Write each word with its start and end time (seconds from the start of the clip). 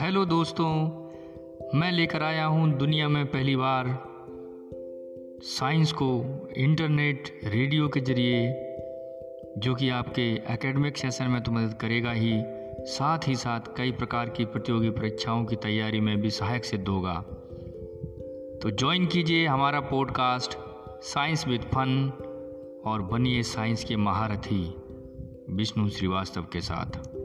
Hello 0.00 0.24
दोस्तों, 0.24 0.70
मैं 1.78 1.92
लेकर 1.92 2.22
आया 2.22 2.44
हूँ 2.44 2.78
दुनिया 2.78 3.08
में 3.08 3.26
पहली 3.26 3.56
बार। 3.56 4.04
साइंस 5.42 5.92
को 5.92 6.24
इंटरनेट, 6.56 7.40
रेडियो 7.44 7.88
के 7.88 8.00
ज़रिए, 8.00 8.46
जो 9.58 9.74
कि 9.74 9.88
आपके 9.88 10.22
एकेडमिक 10.52 10.96
सेशन 10.96 11.24
में 11.24 11.42
तो 11.42 11.52
मदद 11.52 11.74
करेगा 11.74 12.12
ही, 12.12 12.42
साथ 12.78 13.18
ही 13.28 13.34
साथ 13.34 13.60
कई 13.76 13.92
प्रकार 13.92 14.28
की 14.28 14.44
प्रतियोगी 14.44 14.90
परीक्षाओं 14.90 15.44
की 15.44 15.56
तैयारी 15.56 16.00
में 16.00 16.20
भी 16.20 16.30
सहायक 16.30 16.64
सिद्ध 16.64 16.88
होगा। 16.88 17.14
तो 18.62 18.70
ज्वाइन 18.70 19.06
कीजिए 19.06 19.46
हमारा 19.46 19.80
पॉडकास्ट 19.80 20.58
साइंस 21.02 21.48
विद 21.48 21.60
फन 21.60 22.12
और 22.84 23.02
बनिए 23.02 23.42
साइंस 23.42 23.84
के 23.84 23.96
महारथी, 23.96 24.74
विष्णु 25.50 25.88
श्रीवास्तव 25.88 26.42
के 26.42 26.60
साथ। 26.60 27.17